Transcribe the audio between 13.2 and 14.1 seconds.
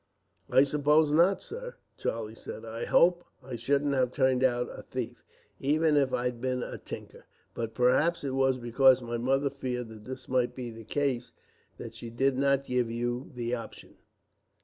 the option."